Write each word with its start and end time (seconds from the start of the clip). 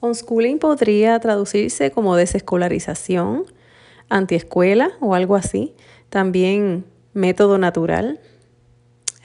Unschooling 0.00 0.58
podría 0.58 1.18
traducirse 1.20 1.90
como 1.90 2.16
desescolarización, 2.16 3.44
antiescuela 4.08 4.92
o 5.00 5.14
algo 5.14 5.36
así. 5.36 5.74
También 6.08 6.84
método 7.12 7.58
natural. 7.58 8.20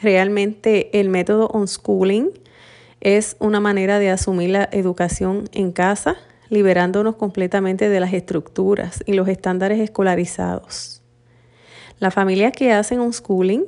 Realmente 0.02 1.00
el 1.00 1.10
método 1.10 1.50
unschooling 1.54 2.32
es 3.00 3.38
una 3.40 3.60
manera 3.60 4.00
de 4.00 4.10
asumir 4.10 4.50
la 4.50 4.70
educación 4.72 5.50
en 5.54 5.72
casa, 5.72 6.16
liberándonos 6.50 7.16
completamente 7.16 7.90
de 7.90 8.00
las 8.00 8.14
estructuras 8.14 9.04
y 9.06 9.14
los 9.14 9.28
estándares 9.28 9.80
escolarizados. 9.80 11.02
Las 12.00 12.14
familias 12.14 12.52
que 12.52 12.74
hacen 12.74 13.00
unschooling 13.00 13.66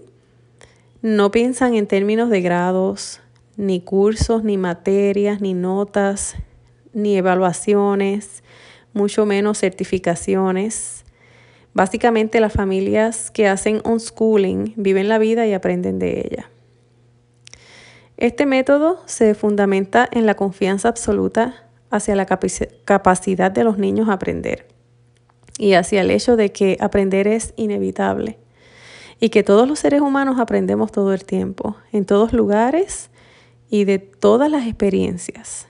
no 1.01 1.31
piensan 1.31 1.75
en 1.75 1.87
términos 1.87 2.29
de 2.29 2.41
grados, 2.41 3.21
ni 3.55 3.79
cursos, 3.79 4.43
ni 4.43 4.57
materias, 4.57 5.39
ni 5.39 5.53
notas, 5.53 6.35
ni 6.93 7.17
evaluaciones, 7.17 8.43
mucho 8.93 9.25
menos 9.25 9.59
certificaciones. 9.59 11.05
Básicamente 11.73 12.39
las 12.39 12.53
familias 12.53 13.31
que 13.31 13.47
hacen 13.47 13.81
unschooling 13.85 14.73
viven 14.75 15.09
la 15.09 15.19
vida 15.19 15.45
y 15.45 15.53
aprenden 15.53 15.99
de 15.99 16.21
ella. 16.21 16.49
Este 18.17 18.47
método 18.47 18.99
se 19.05 19.35
fundamenta 19.35 20.09
en 20.11 20.25
la 20.25 20.35
confianza 20.35 20.89
absoluta 20.89 21.67
hacia 21.91 22.15
la 22.15 22.25
capacidad 22.25 23.51
de 23.51 23.63
los 23.63 23.77
niños 23.77 24.09
a 24.09 24.13
aprender 24.13 24.67
y 25.57 25.73
hacia 25.73 26.01
el 26.01 26.11
hecho 26.11 26.35
de 26.35 26.51
que 26.51 26.77
aprender 26.79 27.27
es 27.27 27.53
inevitable 27.57 28.39
y 29.19 29.29
que 29.29 29.43
todos 29.43 29.67
los 29.67 29.79
seres 29.79 30.01
humanos 30.01 30.39
aprendemos 30.39 30.91
todo 30.91 31.13
el 31.13 31.25
tiempo, 31.25 31.75
en 31.91 32.05
todos 32.05 32.33
lugares 32.33 33.09
y 33.69 33.85
de 33.85 33.99
todas 33.99 34.49
las 34.49 34.67
experiencias, 34.67 35.67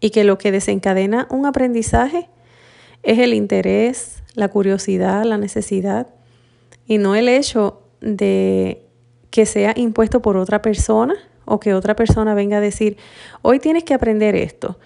y 0.00 0.10
que 0.10 0.24
lo 0.24 0.38
que 0.38 0.52
desencadena 0.52 1.26
un 1.30 1.46
aprendizaje 1.46 2.28
es 3.02 3.18
el 3.18 3.34
interés, 3.34 4.22
la 4.34 4.48
curiosidad, 4.48 5.24
la 5.24 5.38
necesidad, 5.38 6.08
y 6.86 6.98
no 6.98 7.14
el 7.14 7.28
hecho 7.28 7.82
de 8.00 8.82
que 9.30 9.46
sea 9.46 9.74
impuesto 9.76 10.20
por 10.22 10.36
otra 10.36 10.62
persona 10.62 11.14
o 11.44 11.60
que 11.60 11.74
otra 11.74 11.94
persona 11.94 12.34
venga 12.34 12.58
a 12.58 12.60
decir, 12.60 12.96
hoy 13.42 13.58
tienes 13.58 13.84
que 13.84 13.94
aprender 13.94 14.34
esto, 14.34 14.78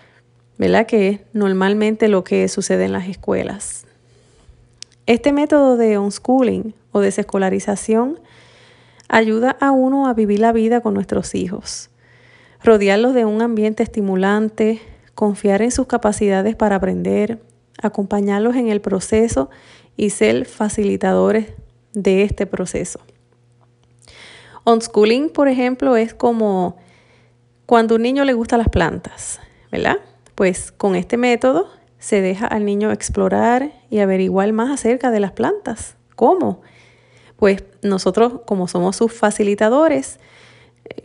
¿verdad? 0.59 0.87
Que 0.87 1.09
es 1.09 1.21
normalmente 1.33 2.09
lo 2.09 2.25
que 2.25 2.49
sucede 2.49 2.85
en 2.85 2.93
las 2.93 3.09
escuelas. 3.09 3.87
Este 5.07 5.33
método 5.33 5.77
de 5.77 5.99
unschooling 5.99 6.75
o 6.93 7.01
desescolarización 7.01 8.19
ayuda 9.09 9.57
a 9.61 9.71
uno 9.71 10.07
a 10.07 10.15
vivir 10.15 10.41
la 10.41 10.53
vida 10.53 10.81
con 10.81 10.95
nuestros 10.95 11.35
hijos, 11.35 11.91
rodearlos 12.63 13.15
de 13.15 13.25
un 13.25 13.43
ambiente 13.43 13.83
estimulante, 13.83 14.81
confiar 15.15 15.63
en 15.63 15.71
sus 15.71 15.87
capacidades 15.87 16.57
para 16.57 16.77
aprender, 16.77 17.41
acompañarlos 17.83 18.57
en 18.57 18.69
el 18.69 18.81
proceso 18.81 19.51
y 19.97 20.11
ser 20.11 20.45
facilitadores 20.47 21.49
de 21.93 22.23
este 22.23 22.47
proceso. 22.47 23.01
Unschooling, 24.65 25.31
por 25.31 25.49
ejemplo, 25.49 25.97
es 25.97 26.15
como 26.15 26.77
cuando 27.67 27.97
un 27.97 28.03
niño 28.03 28.25
le 28.25 28.33
gustan 28.33 28.59
las 28.59 28.69
plantas, 28.69 29.41
¿verdad? 29.71 29.99
Pues 30.35 30.73
con 30.73 30.97
este 30.97 31.17
método 31.17 31.69
se 31.99 32.21
deja 32.21 32.47
al 32.47 32.65
niño 32.65 32.91
explorar 32.93 33.73
y 33.91 34.01
averiguar 34.01 34.53
más 34.53 34.71
acerca 34.71 35.11
de 35.11 35.21
las 35.21 35.33
plantas. 35.33 35.97
¿Cómo? 36.17 36.63
Pues 37.37 37.65
nosotros, 37.83 38.41
como 38.47 38.69
somos 38.69 38.97
sus 38.97 39.13
facilitadores, 39.13 40.19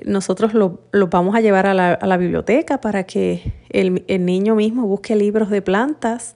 nosotros 0.06 0.54
lo, 0.54 0.80
vamos 1.10 1.36
a 1.36 1.42
llevar 1.42 1.68
a 1.68 1.74
la, 1.74 2.18
biblioteca 2.18 2.82
para 2.82 3.04
que 3.06 3.54
el, 3.70 4.04
el, 4.08 4.26
niño 4.26 4.56
mismo 4.56 4.86
busque 4.86 5.16
libros 5.16 5.50
de 5.50 5.62
plantas, 5.62 6.36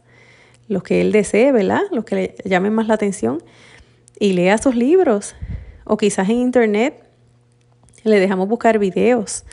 los 0.68 0.84
que 0.84 1.02
él 1.02 1.12
desee, 1.12 1.52
¿verdad? 1.52 1.82
Los 1.92 2.06
que 2.06 2.16
le 2.16 2.36
llamen 2.46 2.74
más 2.74 2.88
la 2.88 2.94
atención, 2.94 3.40
y 4.20 4.34
lea 4.34 4.58
sus 4.58 4.76
libros. 4.76 5.36
O 5.86 5.98
quizás 5.98 6.30
en 6.30 6.38
internet 6.38 7.04
le 8.04 8.20
dejamos 8.20 8.48
buscar 8.48 8.80
videos 8.80 9.44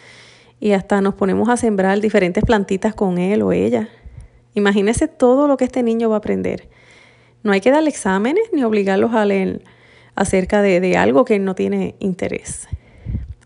y 0.60 0.72
hasta 0.72 1.00
nos 1.00 1.14
ponemos 1.14 1.48
a 1.48 1.56
sembrar 1.56 2.00
diferentes 2.00 2.44
plantitas 2.44 2.94
con 2.94 3.18
él 3.18 3.42
o 3.42 3.52
ella. 3.52 3.88
Imagínese 4.54 5.08
todo 5.08 5.48
lo 5.48 5.56
que 5.56 5.64
este 5.64 5.82
niño 5.82 6.10
va 6.10 6.16
a 6.16 6.18
aprender. 6.18 6.68
No 7.42 7.52
hay 7.52 7.60
que 7.60 7.70
darle 7.70 7.90
exámenes 7.90 8.44
ni 8.52 8.62
obligarlos 8.62 9.14
a 9.14 9.24
leer 9.24 9.62
acerca 10.14 10.60
de, 10.60 10.80
de 10.80 10.96
algo 10.96 11.24
que 11.24 11.38
no 11.38 11.54
tiene 11.54 11.94
interés. 11.98 12.68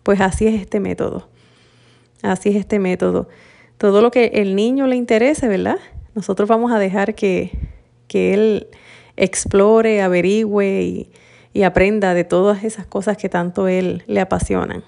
Pues 0.05 0.21
así 0.21 0.45
es 0.45 0.61
este 0.61 0.79
método. 0.79 1.27
Así 2.21 2.49
es 2.49 2.57
este 2.57 2.77
método. 2.77 3.27
Todo 3.79 4.03
lo 4.03 4.11
que 4.11 4.25
el 4.35 4.55
niño 4.55 4.85
le 4.85 4.95
interese, 4.95 5.47
¿verdad? 5.47 5.79
Nosotros 6.13 6.47
vamos 6.47 6.71
a 6.71 6.77
dejar 6.77 7.15
que, 7.15 7.49
él 8.13 8.67
explore, 9.17 10.03
averigüe 10.03 10.83
y, 10.83 11.09
y 11.53 11.63
aprenda 11.63 12.13
de 12.13 12.23
todas 12.23 12.63
esas 12.63 12.85
cosas 12.85 13.17
que 13.17 13.29
tanto 13.29 13.67
él 13.67 14.03
le 14.05 14.19
apasionan. 14.19 14.83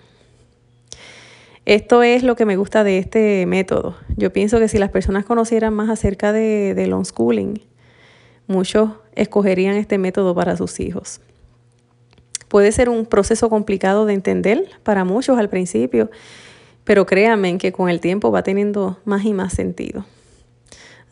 Esto 1.66 2.04
es 2.04 2.22
lo 2.22 2.36
que 2.36 2.46
me 2.46 2.56
gusta 2.56 2.84
de 2.84 3.00
este 3.00 3.48
método. 3.48 3.98
Yo 4.18 4.32
pienso 4.32 4.60
que 4.60 4.68
si 4.68 4.78
las 4.78 4.92
personas 4.92 5.26
conocieran 5.26 5.74
más 5.74 5.90
acerca 5.90 6.32
de, 6.32 6.76
del 6.76 6.94
unschooling, 6.94 7.60
muchos 8.46 8.92
escogerían 9.16 9.78
este 9.78 9.98
método 9.98 10.36
para 10.36 10.56
sus 10.58 10.80
hijos. 10.80 11.22
Puede 12.48 12.72
ser 12.72 12.90
un 12.90 13.06
proceso 13.06 13.50
complicado 13.50 14.06
de 14.06 14.14
entender 14.14 14.70
para 14.84 15.04
muchos 15.04 15.38
al 15.38 15.50
principio, 15.50 16.10
pero 16.84 17.06
créanme 17.06 17.58
que 17.58 17.72
con 17.72 17.90
el 17.90 18.00
tiempo 18.00 18.32
va 18.32 18.44
teniendo 18.44 18.98
más 19.04 19.26
y 19.26 19.34
más 19.34 19.54
sentido. 19.54 20.06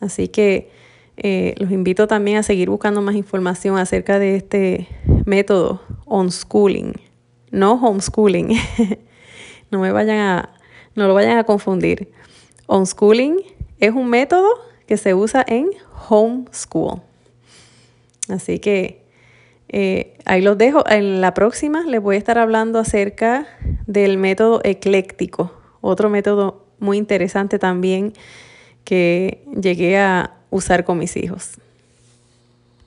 Así 0.00 0.28
que 0.28 0.70
eh, 1.16 1.54
los 1.58 1.70
invito 1.70 2.06
también 2.06 2.38
a 2.38 2.42
seguir 2.42 2.68
buscando 2.68 3.00
más 3.00 3.14
información 3.14 3.78
acerca 3.78 4.18
de 4.18 4.36
este 4.36 4.88
método 5.24 5.80
unschooling, 6.04 6.94
no 7.50 7.74
homeschooling. 7.74 8.50
no 9.70 9.80
me 9.80 9.92
vayan 9.92 10.18
a, 10.18 10.50
no 10.94 11.06
lo 11.06 11.14
vayan 11.14 11.38
a 11.38 11.44
confundir. 11.44 12.10
Unschooling 12.66 13.42
es 13.78 13.92
un 13.92 14.08
método 14.08 14.48
que 14.86 14.96
se 14.96 15.14
usa 15.14 15.44
en 15.46 15.70
homeschool. 16.08 17.00
Así 18.28 18.58
que 18.58 19.05
eh, 19.68 20.18
ahí 20.24 20.42
los 20.42 20.58
dejo. 20.58 20.84
En 20.88 21.20
la 21.20 21.34
próxima 21.34 21.82
les 21.82 22.00
voy 22.00 22.16
a 22.16 22.18
estar 22.18 22.38
hablando 22.38 22.78
acerca 22.78 23.46
del 23.86 24.18
método 24.18 24.60
ecléctico, 24.64 25.52
otro 25.80 26.10
método 26.10 26.66
muy 26.78 26.98
interesante 26.98 27.58
también 27.58 28.12
que 28.84 29.44
llegué 29.60 29.98
a 29.98 30.36
usar 30.50 30.84
con 30.84 30.98
mis 30.98 31.16
hijos. 31.16 31.58